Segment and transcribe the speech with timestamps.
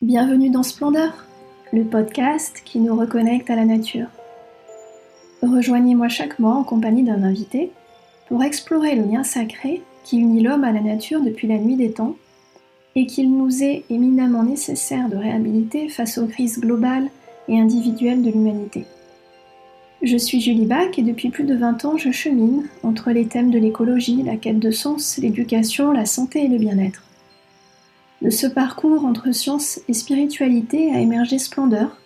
[0.00, 1.26] Bienvenue dans Splendeur,
[1.72, 4.06] le podcast qui nous reconnecte à la nature.
[5.42, 7.72] Rejoignez-moi chaque mois en compagnie d'un invité
[8.28, 11.90] pour explorer le lien sacré qui unit l'homme à la nature depuis la nuit des
[11.90, 12.14] temps
[12.94, 17.10] et qu'il nous est éminemment nécessaire de réhabiliter face aux crises globales
[17.48, 18.84] et individuelles de l'humanité.
[20.02, 23.50] Je suis Julie Bach et depuis plus de 20 ans je chemine entre les thèmes
[23.50, 27.02] de l'écologie, la quête de sens, l'éducation, la santé et le bien-être.
[28.20, 31.96] De ce parcours entre science et spiritualité a émergé Splendeur,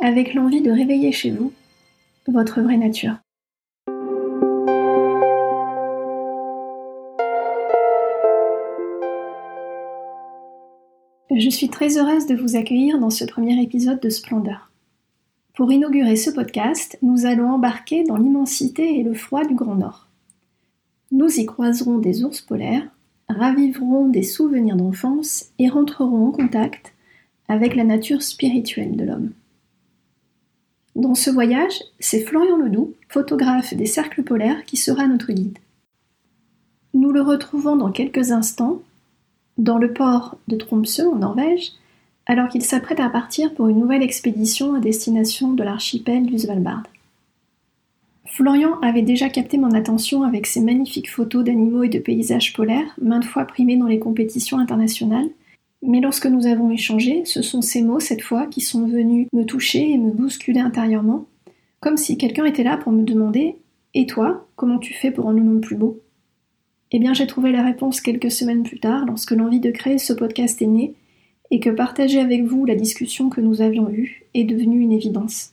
[0.00, 1.52] avec l'envie de réveiller chez vous
[2.28, 3.16] votre vraie nature.
[11.34, 14.70] Je suis très heureuse de vous accueillir dans ce premier épisode de Splendeur.
[15.54, 20.08] Pour inaugurer ce podcast, nous allons embarquer dans l'immensité et le froid du Grand Nord.
[21.10, 22.88] Nous y croiserons des ours polaires,
[23.32, 26.92] raviveront des souvenirs d'enfance et rentreront en contact
[27.48, 29.32] avec la nature spirituelle de l'homme.
[30.94, 35.58] Dans ce voyage, c'est Florian Ledoux, photographe des cercles polaires, qui sera notre guide.
[36.94, 38.82] Nous le retrouvons dans quelques instants
[39.58, 41.72] dans le port de Tromsø en Norvège,
[42.26, 46.84] alors qu'il s'apprête à partir pour une nouvelle expédition à destination de l'archipel du Svalbard.
[48.24, 52.94] Florian avait déjà capté mon attention avec ses magnifiques photos d'animaux et de paysages polaires,
[53.00, 55.28] maintes fois primés dans les compétitions internationales.
[55.82, 59.44] Mais lorsque nous avons échangé, ce sont ces mots, cette fois, qui sont venus me
[59.44, 61.26] toucher et me bousculer intérieurement,
[61.80, 63.56] comme si quelqu'un était là pour me demander
[63.94, 66.00] Et toi, comment tu fais pour rendre le monde plus beau?
[66.92, 70.12] Eh bien, j'ai trouvé la réponse quelques semaines plus tard, lorsque l'envie de créer ce
[70.12, 70.94] podcast est née,
[71.50, 75.52] et que partager avec vous la discussion que nous avions eue est devenue une évidence.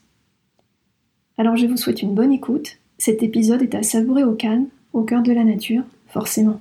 [1.40, 2.80] Alors je vous souhaite une bonne écoute.
[2.98, 6.60] Cet épisode est à savourer au calme, au cœur de la nature, forcément.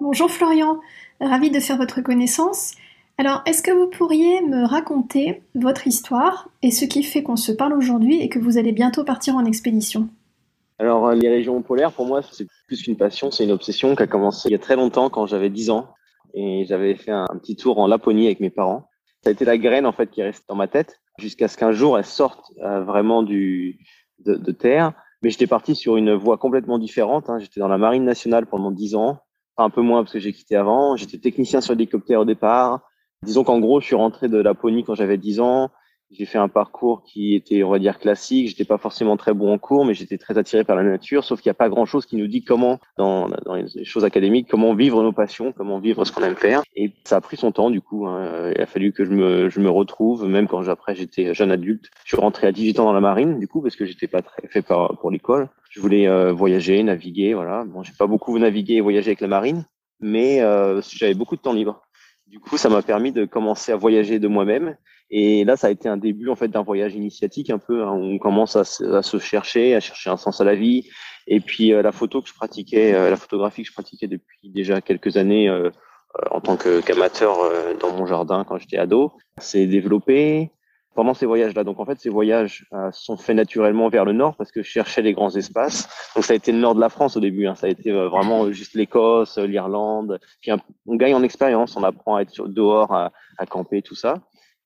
[0.00, 0.78] Bonjour Florian,
[1.20, 2.74] ravi de faire votre connaissance.
[3.18, 7.50] Alors, est-ce que vous pourriez me raconter votre histoire et ce qui fait qu'on se
[7.50, 10.08] parle aujourd'hui et que vous allez bientôt partir en expédition?
[10.78, 14.06] Alors, les régions polaires, pour moi, c'est plus qu'une passion, c'est une obsession qui a
[14.06, 15.88] commencé il y a très longtemps quand j'avais 10 ans
[16.34, 18.88] et j'avais fait un, petit tour en Laponie avec mes parents.
[19.22, 21.56] Ça a été la graine en fait qui est restée dans ma tête jusqu'à ce
[21.56, 23.78] qu'un jour elle sorte euh, vraiment du
[24.18, 24.92] de, terre.
[25.22, 27.28] Mais j'étais parti sur une voie complètement différente.
[27.28, 27.38] Hein.
[27.38, 29.18] J'étais dans la marine nationale pendant dix ans,
[29.58, 30.96] un peu moins parce que j'ai quitté avant.
[30.96, 32.80] J'étais technicien sur l'hélicoptère au départ.
[33.22, 35.70] Disons qu'en gros, je suis rentré de Laponie quand j'avais 10 ans.
[36.12, 38.48] J'ai fait un parcours qui était, on va dire, classique.
[38.48, 41.22] J'étais pas forcément très bon en cours, mais j'étais très attiré par la nature.
[41.22, 44.04] Sauf qu'il n'y a pas grand chose qui nous dit comment, dans, dans, les choses
[44.04, 46.62] académiques, comment vivre nos passions, comment vivre ce qu'on aime faire.
[46.74, 48.08] Et ça a pris son temps, du coup.
[48.08, 48.52] Hein.
[48.56, 51.90] Il a fallu que je me, je me retrouve, même quand après j'étais jeune adulte.
[52.04, 54.22] Je suis rentré à 18 ans dans la marine, du coup, parce que j'étais pas
[54.22, 55.48] très fait par, pour l'école.
[55.70, 57.64] Je voulais euh, voyager, naviguer, voilà.
[57.64, 59.64] Bon, j'ai pas beaucoup navigué et voyagé avec la marine,
[60.00, 61.82] mais euh, j'avais beaucoup de temps libre.
[62.26, 64.76] Du coup, ça m'a permis de commencer à voyager de moi-même
[65.10, 67.82] et là, ça a été un début en fait d'un voyage initiatique un peu.
[67.82, 70.88] Hein, on commence à, se chercher, à chercher un sens à la vie.
[71.26, 74.50] Et puis euh, la photo que je pratiquais, euh, la photographie que je pratiquais depuis
[74.50, 75.70] déjà quelques années euh,
[76.30, 77.38] en tant qu'amateur
[77.78, 80.50] dans mon jardin quand j'étais ado, s'est développée
[80.96, 81.62] pendant ces voyages-là.
[81.62, 85.02] Donc en fait, ces voyages sont faits naturellement vers le nord parce que je cherchais
[85.02, 85.88] les grands espaces.
[86.16, 87.46] Donc ça a été le nord de la France au début.
[87.46, 87.54] Hein.
[87.54, 90.18] Ça a été vraiment juste l'Écosse, l'Irlande.
[90.40, 94.16] Puis on gagne en expérience, on apprend à être dehors, à, à camper, tout ça.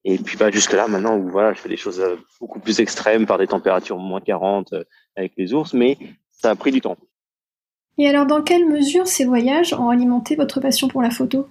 [0.04, 2.80] Et puis bah, jusque là, maintenant où voilà, je fais des choses euh, beaucoup plus
[2.80, 4.84] extrêmes par des températures moins 40 euh,
[5.16, 5.96] avec les ours, mais
[6.30, 6.98] ça a pris du temps.
[7.96, 11.48] Et alors, dans quelle mesure ces voyages ont alimenté votre passion pour la photo?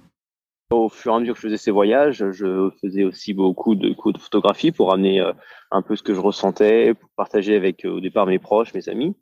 [0.69, 3.93] Au fur et à mesure que je faisais ces voyages, je faisais aussi beaucoup de
[3.93, 5.31] coups de photographie pour amener euh,
[5.71, 9.15] un peu ce que je ressentais, pour partager avec au départ mes proches, mes amis.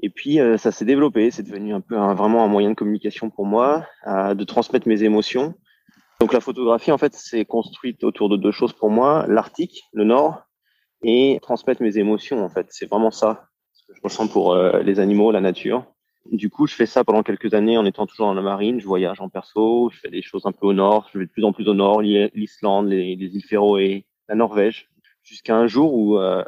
[0.00, 3.46] Et puis ça s'est développé, c'est devenu un peu vraiment un moyen de communication pour
[3.46, 5.54] moi, de transmettre mes émotions
[6.20, 10.04] donc la photographie, en fait, c'est construite autour de deux choses pour moi l'Arctique, le
[10.04, 10.42] Nord,
[11.02, 12.44] et transmettre mes émotions.
[12.44, 15.84] En fait, c'est vraiment ça ce que je ressens pour euh, les animaux, la nature.
[16.30, 18.80] Du coup, je fais ça pendant quelques années en étant toujours dans la marine.
[18.80, 21.08] Je voyage en perso, je fais des choses un peu au nord.
[21.12, 24.90] Je vais de plus en plus au nord, l'Islande, les, les îles Féroé, la Norvège,
[25.22, 26.44] jusqu'à un jour où euh,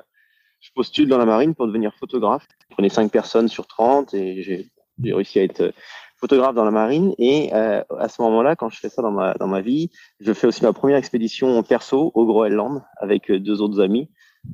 [0.61, 2.47] je postule dans la marine pour devenir photographe.
[2.69, 4.69] Je prenais cinq personnes sur 30 et j'ai
[5.03, 5.73] réussi à être
[6.21, 9.35] photographe dans la marine et euh, à ce moment-là, quand je fais ça dans ma
[9.35, 9.91] dans ma vie,
[10.21, 14.09] je fais aussi ma première expédition perso au Groenland avec euh, deux autres amis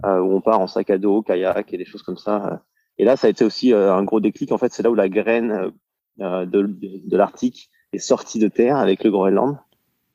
[0.05, 2.63] euh, où on part en sac à dos, kayak et des choses comme ça.
[2.99, 4.53] Et là, ça a été aussi un gros déclic.
[4.53, 5.71] En fait, c'est là où la graine
[6.19, 9.59] de, de, l'Arctique est sortie de terre avec le Groenland.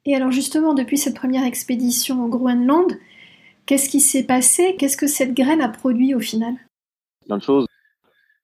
[0.06, 2.98] Et alors justement, depuis cette première expédition au Groenland,
[3.68, 4.76] qu'est-ce qui s'est passé?
[4.80, 6.56] Qu'est-ce que cette graine a produit au final?
[7.28, 7.68] Plein de choses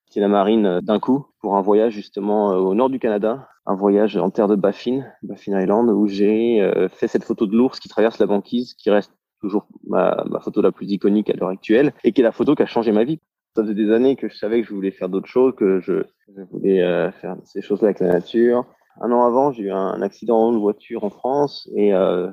[0.08, 4.18] quitté la marine d'un coup pour un voyage justement au nord du Canada, un voyage
[4.18, 8.18] en terre de Baffin, Baffin Island, où j'ai fait cette photo de l'ours qui traverse
[8.20, 9.12] la banquise, qui reste
[9.42, 12.56] toujours ma, ma photo la plus iconique à l'heure actuelle, et qui est la photo
[12.56, 13.20] qui a changé ma vie.
[13.56, 16.04] Ça faisait des années que je savais que je voulais faire d'autres choses, que je,
[16.36, 18.66] je voulais euh, faire ces choses-là avec la nature.
[19.02, 22.30] Un an avant, j'ai eu un accident de voiture en France et euh,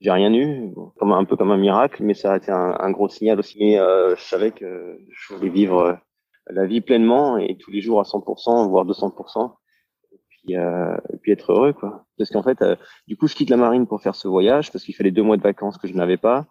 [0.00, 3.08] j'ai rien eu, comme un peu comme un miracle, mais ça a été un, gros
[3.08, 3.56] signal aussi.
[3.58, 5.94] Mais euh, je savais que je voulais vivre euh,
[6.50, 9.54] la vie pleinement et tous les jours à 100%, voire 200%.
[10.12, 12.04] Et puis, euh, puis être heureux, quoi.
[12.18, 14.84] Parce qu'en fait, euh, du coup, je quitte la marine pour faire ce voyage parce
[14.84, 16.46] qu'il fallait deux mois de vacances que je n'avais pas.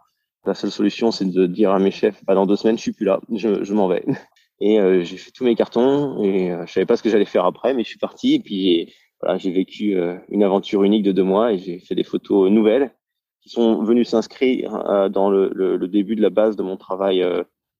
[0.45, 2.93] La seule solution, c'est de dire à mes chefs, bah, dans deux semaines, je suis
[2.93, 4.03] plus là, je, je m'en vais.
[4.61, 7.25] Et euh, j'ai fait tous mes cartons et euh, je savais pas ce que j'allais
[7.25, 8.35] faire après, mais je suis parti.
[8.35, 11.95] Et puis voilà, j'ai vécu euh, une aventure unique de deux mois et j'ai fait
[11.95, 12.93] des photos nouvelles
[13.41, 16.77] qui sont venues s'inscrire euh, dans le, le, le, début de la base de mon
[16.77, 17.25] travail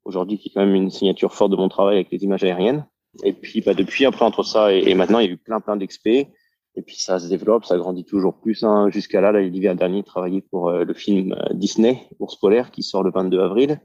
[0.06, 2.86] aujourd'hui, qui est quand même une signature forte de mon travail avec les images aériennes.
[3.24, 5.76] Et puis bah, depuis, après entre ça et, maintenant, il y a eu plein plein
[5.76, 6.30] d'expés.
[6.76, 8.64] Et puis ça se développe, ça grandit toujours plus.
[8.64, 8.90] Hein.
[8.90, 13.12] Jusqu'à là, l'hiver dernier, travaillé pour euh, le film Disney, Ours polaire, qui sort le
[13.12, 13.82] 22 avril.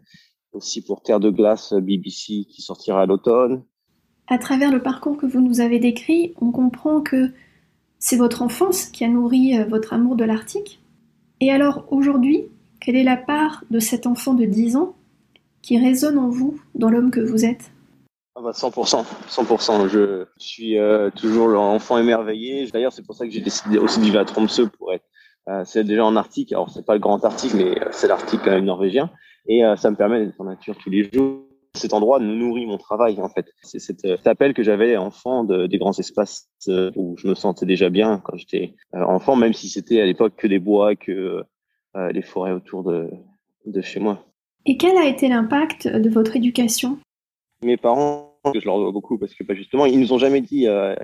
[0.52, 3.64] Aussi pour Terre de glace, BBC, qui sortira à l'automne.
[4.28, 7.32] À travers le parcours que vous nous avez décrit, on comprend que
[7.98, 10.80] c'est votre enfance qui a nourri votre amour de l'Arctique.
[11.40, 12.44] Et alors aujourd'hui,
[12.80, 14.94] quelle est la part de cet enfant de 10 ans
[15.66, 17.72] qui résonne en vous dans l'homme que vous êtes
[18.38, 19.88] ah bah 100%, 100%.
[19.88, 22.66] Je suis euh, toujours l'enfant émerveillé.
[22.66, 25.06] D'ailleurs, c'est pour ça que j'ai décidé aussi de vivre à Tromsø pour être.
[25.48, 26.52] Euh, c'est déjà en Arctique.
[26.52, 29.10] Alors, c'est pas le grand Arctique, mais euh, c'est l'Arctique quand même norvégien.
[29.48, 31.46] Et ça me permet d'être en nature tous les jours.
[31.74, 33.46] Cet endroit nourrit mon travail, en fait.
[33.62, 36.50] C'est cet, appel que j'avais enfant de, des grands espaces
[36.96, 40.48] où je me sentais déjà bien quand j'étais enfant, même si c'était à l'époque que
[40.48, 41.44] des bois, que
[41.94, 44.26] les forêts autour de chez moi.
[44.66, 46.98] Et quel a été l'impact de votre éducation?
[47.62, 50.66] Mes parents, je leur dois beaucoup, parce que bah, justement, ils nous ont jamais dit
[50.66, 50.94] euh,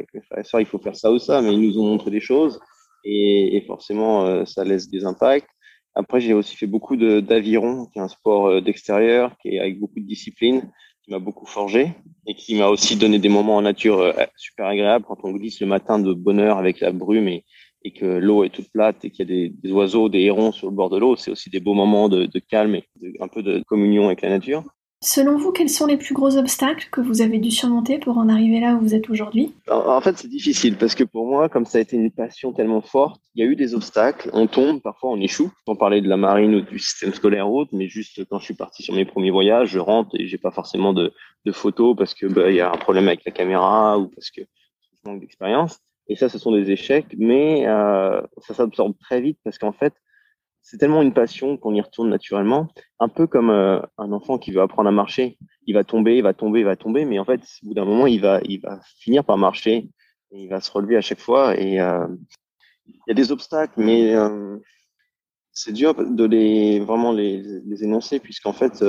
[0.58, 2.60] il faut faire ça ou ça, mais ils nous ont montré des choses
[3.04, 5.48] et, et forcément, euh, ça laisse des impacts.
[5.94, 9.78] Après, j'ai aussi fait beaucoup d'aviron, qui est un sport euh, d'extérieur, qui est avec
[9.78, 10.70] beaucoup de discipline,
[11.04, 11.92] qui m'a beaucoup forgé
[12.26, 15.60] et qui m'a aussi donné des moments en nature euh, super agréables quand on glisse
[15.60, 17.44] le matin de bonne heure avec la brume et,
[17.84, 20.52] et que l'eau est toute plate et qu'il y a des, des, oiseaux, des hérons
[20.52, 21.16] sur le bord de l'eau.
[21.16, 24.22] C'est aussi des beaux moments de, de calme et de, un peu de communion avec
[24.22, 24.64] la nature.
[25.04, 28.28] Selon vous, quels sont les plus gros obstacles que vous avez dû surmonter pour en
[28.28, 29.52] arriver là où vous êtes aujourd'hui?
[29.68, 32.82] En fait, c'est difficile parce que pour moi, comme ça a été une passion tellement
[32.82, 34.30] forte, il y a eu des obstacles.
[34.32, 35.50] On tombe, parfois on échoue.
[35.66, 38.44] Sans parler de la marine ou du système scolaire ou autre, mais juste quand je
[38.44, 41.12] suis parti sur mes premiers voyages, je rentre et j'ai pas forcément de,
[41.46, 44.30] de photos parce que bah, il y a un problème avec la caméra ou parce
[44.30, 45.80] que je manque d'expérience.
[46.08, 49.94] Et ça, ce sont des échecs, mais euh, ça s'absorbe très vite parce qu'en fait,
[50.60, 52.68] c'est tellement une passion qu'on y retourne naturellement,
[53.00, 55.38] un peu comme euh, un enfant qui veut apprendre à marcher.
[55.66, 57.84] Il va tomber, il va tomber, il va tomber, mais en fait, au bout d'un
[57.84, 59.88] moment, il va, il va finir par marcher
[60.32, 61.58] et il va se relever à chaque fois.
[61.58, 62.06] Et euh,
[62.86, 64.14] il y a des obstacles, mais
[65.52, 68.80] c'est dur de les vraiment les, énoncer puisqu'en fait,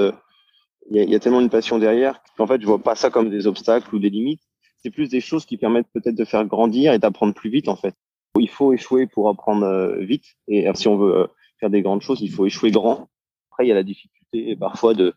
[0.89, 2.95] il y, a, il y, a, tellement une passion derrière qu'en fait, je vois pas
[2.95, 4.42] ça comme des obstacles ou des limites.
[4.84, 7.76] C'est plus des choses qui permettent peut-être de faire grandir et d'apprendre plus vite en
[7.76, 7.96] fait.
[8.38, 11.28] Il faut échouer pour apprendre euh, vite et si on veut
[11.60, 13.10] faire des grandes choses, il faut échouer grand.
[13.52, 15.14] Après, il y a la difficulté parfois de,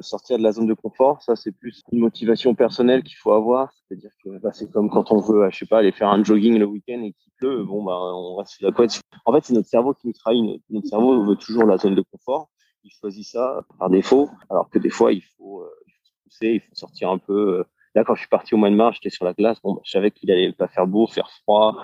[0.00, 1.20] sortir de la zone de confort.
[1.22, 3.72] Ça, c'est plus une motivation personnelle qu'il faut avoir.
[3.72, 6.58] C'est-à-dire que bah, c'est comme quand on veut, je sais pas, aller faire un jogging
[6.58, 9.00] le week-end et qu'il pleut, bon, bah, on reste la couette.
[9.24, 10.62] En fait, c'est notre cerveau qui nous trahit.
[10.70, 12.48] Notre cerveau veut toujours la zone de confort.
[12.84, 16.12] Il choisit ça par défaut, alors que des fois, il faut, euh, il faut se
[16.22, 17.64] pousser, il faut sortir un peu.
[17.94, 19.58] Là, quand je suis parti au mois de mars, j'étais sur la glace.
[19.62, 21.76] Bon, je savais qu'il allait pas faire beau, faire froid,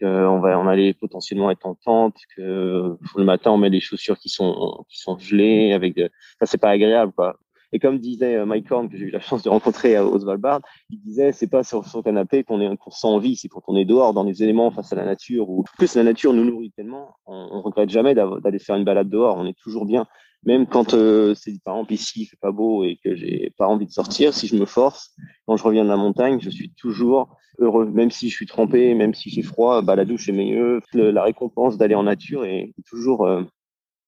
[0.00, 4.18] qu'on va, on allait potentiellement être en tente, que le matin on met des chaussures
[4.18, 7.36] qui sont qui sont gelées, avec de, ça c'est pas agréable quoi.
[7.72, 11.00] Et comme disait Mike Horn que j'ai eu la chance de rencontrer au Svalbard, il
[11.00, 13.84] disait c'est pas sur son canapé qu'on est qu'on sent envie, c'est quand on est
[13.84, 17.16] dehors dans les éléments face à la nature ou plus la nature nous nourrit tellement,
[17.26, 20.06] on, on regrette jamais d'aller faire une balade dehors, on est toujours bien.
[20.46, 23.66] Même quand euh, c'est par exemple ici il fait pas beau et que j'ai pas
[23.66, 25.14] envie de sortir, si je me force,
[25.46, 28.94] quand je reviens de la montagne, je suis toujours heureux, même si je suis trempé,
[28.94, 30.32] même si j'ai froid, bah la douche est.
[30.32, 33.42] Le, la récompense d'aller en nature est toujours euh,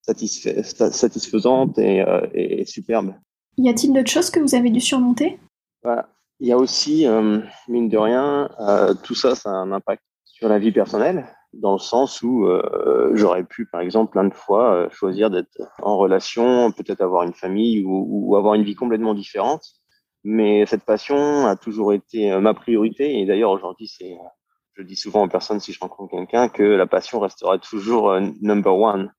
[0.01, 3.15] satisfait, satisfaisante et, euh, et, superbe.
[3.57, 5.39] Y a-t-il d'autres choses que vous avez dû surmonter?
[5.83, 6.07] Bah,
[6.39, 7.07] Il y a aussi,
[7.67, 8.49] mine de rien,
[9.03, 11.25] tout ça, ça a un impact sur la vie personnelle
[11.57, 15.57] dans le sens où euh, j'aurais pu, par exemple, plein de fois euh, choisir d'être
[15.81, 19.63] en relation, peut-être avoir une famille ou, ou, avoir une vie complètement différente.
[20.23, 23.19] Mais cette passion a toujours été euh, ma priorité.
[23.19, 24.17] Et d'ailleurs, aujourd'hui, c'est,
[24.75, 28.75] je dis souvent aux personnes si je rencontre quelqu'un que la passion restera toujours number
[28.75, 29.11] one.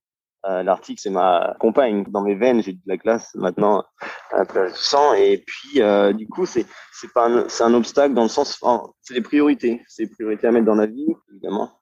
[0.46, 2.04] Euh, L'Arctique, c'est ma compagne.
[2.08, 3.84] Dans mes veines, j'ai de la glace maintenant
[4.30, 5.14] à du sang.
[5.14, 8.60] Et puis, euh, du coup, c'est c'est pas un, c'est un obstacle dans le sens,
[9.02, 9.82] c'est des priorités.
[9.88, 11.77] C'est des priorités à mettre dans la vie, évidemment.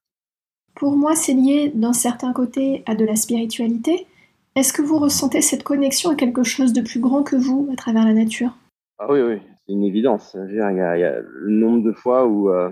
[0.76, 4.06] Pour moi, c'est lié d'un certain côté à de la spiritualité.
[4.56, 7.76] Est-ce que vous ressentez cette connexion à quelque chose de plus grand que vous à
[7.76, 8.50] travers la nature?
[8.98, 10.36] Ah oui, oui, c'est une évidence.
[10.50, 12.70] Il y, a, le nombre de fois où euh,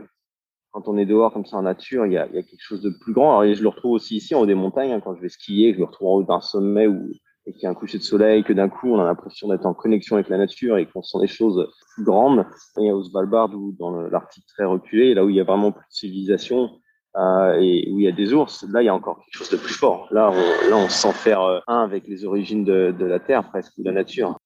[0.72, 3.14] quand on est dehors comme ça en nature, il y a, quelque chose de plus
[3.14, 3.40] grand.
[3.40, 5.72] Alors, je le retrouve aussi ici en haut des montagnes, hein, quand je vais skier,
[5.72, 7.08] je le retrouve en haut d'un sommet où
[7.46, 9.66] et qu'il y a un coucher de soleil, que d'un coup on a l'impression d'être
[9.66, 12.46] en connexion avec la nature et qu'on sent des choses plus grandes.
[12.78, 15.44] Il y a au Svalbard ou dans l'Arctique très reculé, là où il y a
[15.44, 16.70] vraiment plus de civilisation
[17.16, 19.50] euh, et où il y a des ours, là il y a encore quelque chose
[19.50, 20.08] de plus fort.
[20.10, 23.72] Là on, là, on sent faire euh, un avec les origines de, la terre presque,
[23.78, 24.38] de la nature.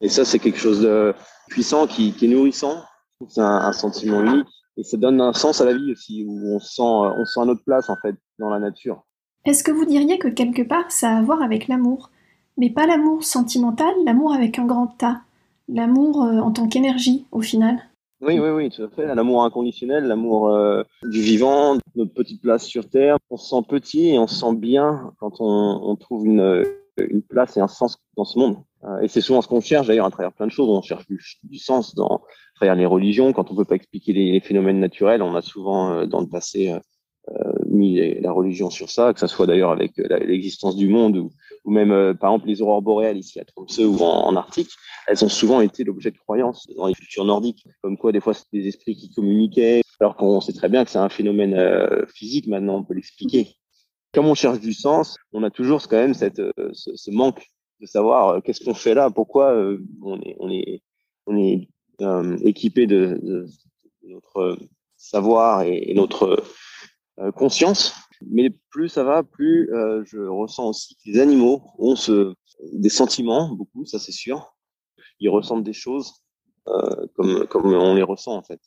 [0.00, 1.14] Et ça c'est quelque chose de
[1.48, 2.82] puissant qui, est nourrissant.
[3.28, 6.58] C'est un, sentiment unique et ça donne un sens à la vie aussi, où on
[6.58, 9.04] sent, on sent notre place en fait dans la nature.
[9.44, 12.10] Est-ce que vous diriez que quelque part ça a à voir avec l'amour?
[12.58, 15.22] Mais pas l'amour sentimental, l'amour avec un grand tas,
[15.68, 17.80] l'amour euh, en tant qu'énergie au final
[18.22, 19.14] oui, oui, oui, tout à fait.
[19.14, 23.18] L'amour inconditionnel, l'amour euh, du vivant, notre petite place sur Terre.
[23.30, 26.64] On se sent petit et on se sent bien quand on, on trouve une,
[26.98, 28.56] une place et un sens dans ce monde.
[28.84, 30.68] Euh, et c'est souvent ce qu'on cherche d'ailleurs à travers plein de choses.
[30.68, 33.32] On cherche du, sens dans, à travers les religions.
[33.32, 36.74] Quand on peut pas expliquer les, phénomènes naturels, on a souvent euh, dans le passé
[37.72, 41.30] mis la religion sur ça, que ça soit d'ailleurs avec l'existence du monde ou,
[41.70, 44.70] même euh, par exemple les aurores boréales ici à Tromsø ou en, Arctique,
[45.06, 48.34] elles ont souvent été l'objet de croyances dans les cultures nordiques, comme quoi des fois
[48.34, 52.04] c'était des esprits qui communiquaient, alors qu'on sait très bien que c'est un phénomène euh,
[52.14, 53.48] physique maintenant, on peut l'expliquer.
[54.12, 57.46] Comme on cherche du sens, on a toujours quand même cette, euh, ce, ce, manque
[57.80, 59.54] de savoir euh, qu'est-ce qu'on fait là, pourquoi
[60.02, 60.82] on est, on est,
[61.26, 61.68] on est
[62.44, 63.46] équipé de,
[64.02, 64.58] notre
[64.96, 66.42] savoir et notre
[67.34, 67.94] conscience.
[68.30, 72.34] Mais plus ça va, plus euh, je ressens aussi que les animaux ont ce,
[72.72, 74.54] des sentiments, beaucoup, ça c'est sûr.
[75.20, 76.14] Ils ressentent des choses
[76.68, 78.60] euh, comme, comme on les ressent en fait.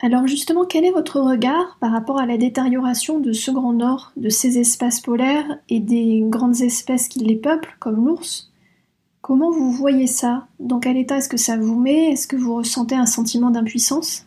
[0.00, 4.12] Alors justement, quel est votre regard par rapport à la détérioration de ce grand nord,
[4.16, 8.52] de ces espaces polaires et des grandes espèces qui les peuplent, comme l'ours?
[9.20, 10.48] Comment vous voyez ça?
[10.58, 12.10] Dans quel état est-ce que ça vous met?
[12.10, 14.26] Est-ce que vous ressentez un sentiment d'impuissance?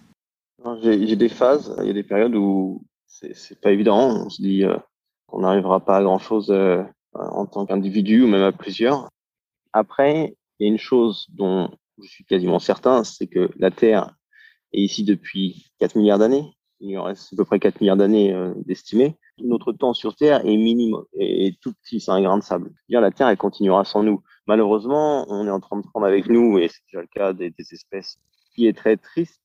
[0.81, 4.25] J'ai des phases, il y a des périodes où c'est pas évident.
[4.25, 4.77] On se dit euh,
[5.27, 6.83] qu'on n'arrivera pas à grand chose euh,
[7.13, 9.09] en tant qu'individu ou même à plusieurs.
[9.73, 11.69] Après, il y a une chose dont
[12.01, 14.13] je suis quasiment certain, c'est que la Terre
[14.73, 16.45] est ici depuis 4 milliards d'années.
[16.81, 18.53] Il y reste à peu près 4 milliards d'années euh.
[19.39, 22.71] Notre temps sur Terre est minime et tout petit, c'est un grain de sable.
[22.89, 24.21] La Terre, elle continuera sans nous.
[24.47, 27.53] Malheureusement, on est en train de prendre avec nous, et c'est déjà le cas des
[27.71, 28.17] espèces,
[28.53, 29.41] qui est très triste,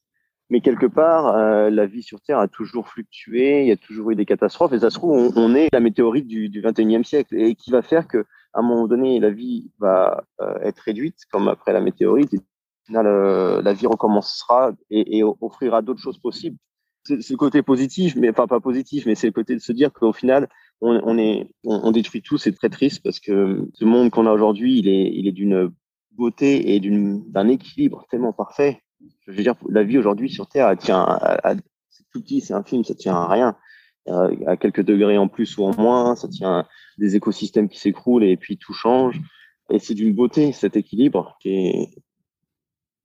[0.51, 4.11] mais quelque part, euh, la vie sur Terre a toujours fluctué, il y a toujours
[4.11, 7.37] eu des catastrophes, et ça se trouve, on, est la météorite du, du 21e siècle,
[7.37, 11.19] et qui va faire que, à un moment donné, la vie va euh, être réduite,
[11.31, 16.19] comme après la météorite, et au final, euh, la vie recommencera et, offrira d'autres choses
[16.19, 16.57] possibles.
[17.05, 19.93] C'est le côté positif, mais enfin pas positif, mais c'est le côté de se dire
[19.93, 20.49] qu'au final,
[20.83, 22.37] on, détruit tout.
[22.37, 25.73] C'est très triste parce que ce monde qu'on a aujourd'hui, il est, il est d'une
[26.13, 28.83] beauté et d'un équilibre tellement parfait
[29.27, 31.55] je veux dire, la vie aujourd'hui sur Terre, elle tient à,
[31.89, 33.57] c'est tout petit, c'est un film, ça tient à rien.
[34.47, 38.25] À quelques degrés en plus ou en moins, ça tient à des écosystèmes qui s'écroulent
[38.25, 39.21] et puis tout change.
[39.71, 41.89] Et c'est d'une beauté, cet équilibre, qui est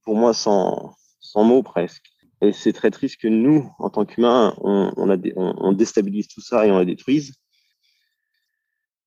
[0.03, 2.05] pour moi sans, sans mots presque.
[2.41, 6.71] Et c'est très triste que nous, en tant qu'humains, on, on déstabilise tout ça et
[6.71, 7.33] on la détruise.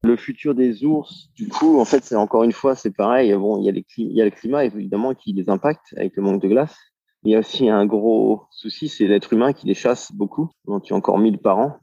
[0.04, 3.34] Le futur des ours, du coup, en fait, c'est encore une fois, c'est pareil.
[3.34, 6.76] Bon, il y a le climat évidemment qui les impacte avec le manque de glace.
[7.24, 10.50] Il y a aussi un gros souci, c'est l'être humain qui les chasse beaucoup.
[10.66, 11.78] On tue encore 1000 par an.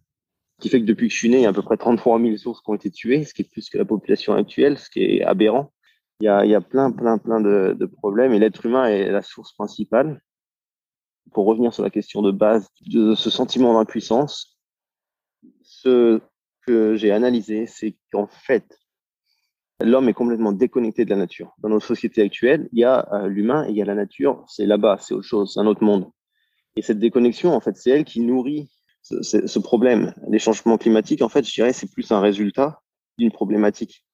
[0.57, 1.75] Ce qui fait que depuis que je suis né, il y a à peu près
[1.75, 4.79] 33 000 ours qui ont été tués, ce qui est plus que la population actuelle,
[4.79, 5.74] ce qui est aberrant.
[6.22, 8.86] Il y a, il y a plein, plein, plein de, de problèmes et l'être humain
[8.86, 10.22] est la source principale.
[11.34, 14.57] Pour revenir sur la question de base de ce sentiment d'impuissance,
[15.63, 16.22] ce
[16.65, 18.79] que j'ai analysé, c'est qu'en fait,
[19.81, 21.53] l'homme est complètement déconnecté de la nature.
[21.60, 24.43] Dans notre société actuelle, il y a euh, l'humain et il y a la nature,
[24.48, 26.10] c'est là-bas, c'est autre chose, c'est un autre monde.
[26.75, 28.69] Et cette déconnexion, en fait, c'est elle qui nourrit
[29.01, 30.13] ce, problème.
[30.29, 32.81] Les changements climatiques, en fait, je dirais, c'est plus un résultat
[33.17, 34.05] d'une problématique.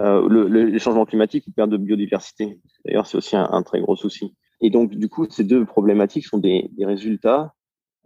[0.00, 2.60] Euh, le, le, les changements climatiques ou perte de biodiversité.
[2.84, 4.34] D'ailleurs, c'est aussi un, très gros souci.
[4.60, 7.54] Et donc, du coup, ces deux problématiques sont des résultats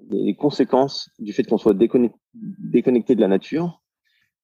[0.03, 2.19] des conséquences du fait qu'on soit déconnecté,
[2.59, 3.81] déconnecté de la nature.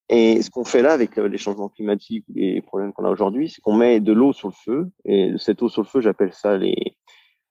[0.09, 3.61] Et ce qu'on fait là avec les changements climatiques, les problèmes qu'on a aujourd'hui, c'est
[3.63, 4.91] qu'on met de l'eau sur le feu.
[5.05, 6.97] Et cette eau sur le feu, j'appelle ça les,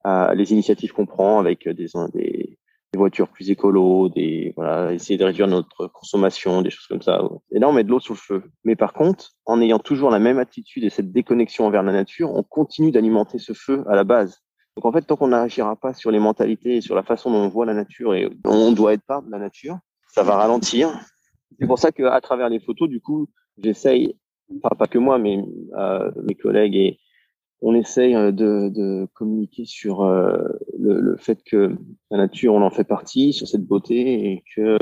[0.05, 2.57] euh, les initiatives qu'on prend avec des, des,
[2.93, 7.23] des, voitures plus écolo, des voilà, essayer de réduire notre consommation, des choses comme ça.
[7.51, 8.43] Et là, on met de l'eau sur le feu.
[8.63, 12.31] Mais par contre, en ayant toujours la même attitude et cette déconnexion envers la nature,
[12.33, 14.43] on continue d'alimenter ce feu à la base.
[14.75, 17.39] Donc en fait, tant qu'on n'agira pas sur les mentalités et sur la façon dont
[17.39, 19.79] on voit la nature et dont on doit être part de la nature,
[20.11, 20.89] ça va ralentir.
[21.59, 24.17] C'est pour ça qu'à travers les photos, du coup, j'essaye,
[24.61, 25.39] pas que moi, mais
[25.77, 26.99] euh, mes collègues et
[27.61, 30.37] on essaye euh, de, communiquer sur euh,
[30.77, 31.75] le, fait que
[32.09, 34.77] la nature, on en fait partie, sur cette beauté et que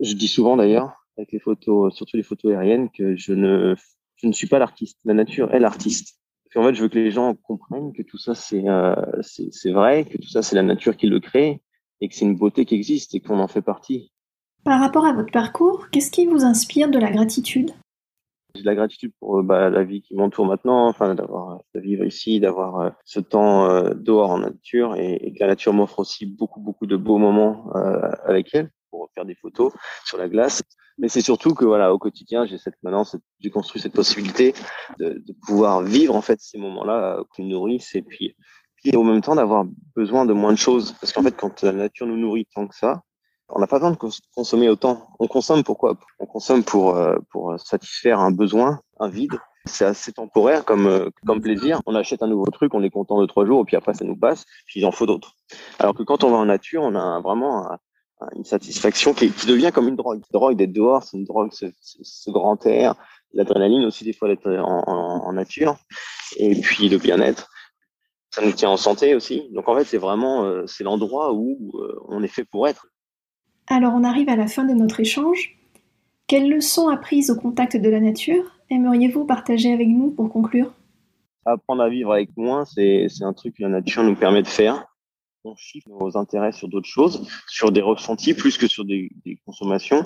[0.00, 3.74] je dis souvent d'ailleurs avec les photos, surtout les photos aériennes, que je ne,
[4.16, 5.00] je ne suis pas l'artiste.
[5.04, 6.20] La nature est l'artiste.
[6.54, 8.64] En fait, je veux que les gens comprennent que tout ça, c'est
[9.20, 11.60] c'est vrai, que tout ça, c'est la nature qui le crée
[12.00, 14.10] et que c'est une beauté qui existe et qu'on en fait partie.
[14.66, 17.70] Par rapport à votre parcours, qu'est-ce qui vous inspire de la gratitude?
[18.56, 21.80] J'ai de la gratitude pour euh, bah, la vie qui m'entoure maintenant, enfin d'avoir de
[21.80, 25.72] vivre ici, d'avoir euh, ce temps euh, dehors en nature et, et, que la nature
[25.72, 27.70] m'offre aussi beaucoup beaucoup de beaux moments
[28.24, 29.72] avec elle pour faire des photos
[30.04, 30.64] sur la glace.
[30.98, 33.04] Mais c'est surtout que voilà, au quotidien, j'ai cette maintenant,
[33.38, 34.52] j'ai construit cette possibilité
[34.98, 38.34] de, pouvoir vivre en fait ces moments-là qui me nourrissent et puis,
[38.82, 40.96] puis au même temps d'avoir besoin de moins de choses.
[41.00, 43.02] Parce qu'en fait, quand la nature nous nourrit tant que ça,
[43.48, 43.98] on n'a pas besoin de
[44.34, 45.08] consommer autant.
[45.18, 49.38] On consomme pourquoi On consomme pour, euh, pour satisfaire un besoin, un vide.
[49.66, 51.80] C'est assez temporaire comme, euh, comme plaisir.
[51.86, 54.16] On achète un nouveau truc, on est content de trois jours, puis après ça nous
[54.16, 55.32] passe, puis il en faut d'autres.
[55.78, 57.68] Alors que quand on va en nature, on a vraiment
[58.34, 60.22] une satisfaction qui, qui, devient comme une drogue.
[60.32, 62.94] La drogue d'être dehors, c'est une drogue, ce, ce grand air,
[63.32, 65.76] l'adrénaline aussi des fois d'être en, en, en, nature,
[66.36, 67.48] et puis le bien-être.
[68.30, 69.48] Ça nous tient en santé aussi.
[69.52, 71.72] Donc en fait, c'est vraiment euh, c'est l'endroit où
[72.08, 72.86] on est fait pour être.
[73.68, 75.58] Alors on arrive à la fin de notre échange.
[76.28, 80.72] Quelles leçons apprises au contact de la nature aimeriez-vous partager avec nous pour conclure?
[81.44, 84.86] Apprendre à vivre avec moins, c'est un truc que la nature nous permet de faire.
[85.44, 89.10] On chiffre nos intérêts sur d'autres choses, sur des ressentis plus que sur des,
[89.44, 90.04] consommations.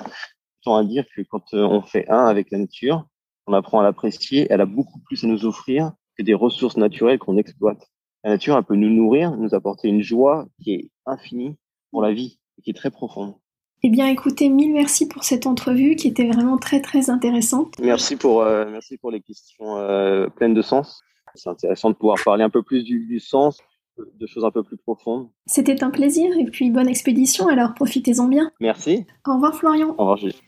[0.63, 3.07] Tant à dire que quand euh, on fait un avec la nature,
[3.47, 7.19] on apprend à l'apprécier, elle a beaucoup plus à nous offrir que des ressources naturelles
[7.19, 7.89] qu'on exploite.
[8.23, 11.57] La nature, elle peut nous nourrir, nous apporter une joie qui est infinie
[11.91, 13.35] pour la vie et qui est très profonde.
[13.83, 17.75] Eh bien, écoutez, mille merci pour cette entrevue qui était vraiment très très intéressante.
[17.81, 21.03] Merci pour, euh, merci pour les questions euh, pleines de sens.
[21.35, 23.59] C'est intéressant de pouvoir parler un peu plus du, du, sens,
[23.97, 25.31] de choses un peu plus profondes.
[25.47, 28.51] C'était un plaisir et puis bonne expédition, alors profitez-en bien.
[28.61, 29.07] Merci.
[29.27, 29.91] Au revoir Florian.
[29.97, 30.43] Au revoir Julie.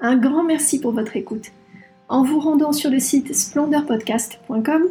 [0.00, 1.48] Un grand merci pour votre écoute.
[2.08, 4.82] En vous rendant sur le site splendorpodcast.com,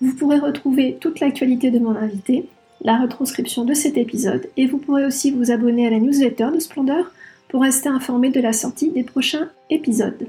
[0.00, 2.48] vous pourrez retrouver toute l'actualité de mon invité,
[2.80, 6.58] la retranscription de cet épisode et vous pourrez aussi vous abonner à la newsletter de
[6.58, 7.12] Splendeur
[7.48, 10.28] pour rester informé de la sortie des prochains épisodes.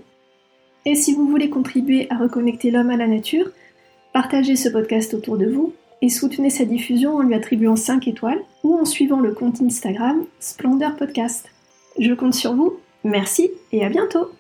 [0.86, 3.50] Et si vous voulez contribuer à reconnecter l'homme à la nature,
[4.14, 8.42] partagez ce podcast autour de vous et soutenez sa diffusion en lui attribuant 5 étoiles
[8.64, 11.50] ou en suivant le compte Instagram Splendeur Podcast.
[12.00, 14.32] Je compte sur vous, merci et à bientôt